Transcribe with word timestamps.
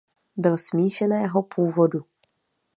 Byl 0.37 0.57
smíšeného 0.57 1.43
původu. 1.55 2.05